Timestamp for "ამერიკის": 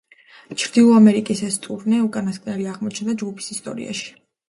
1.01-1.45